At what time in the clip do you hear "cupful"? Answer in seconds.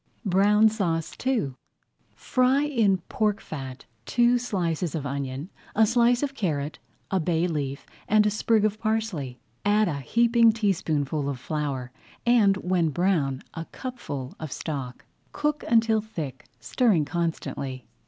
13.65-14.33